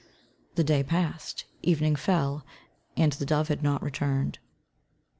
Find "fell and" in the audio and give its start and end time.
1.95-3.11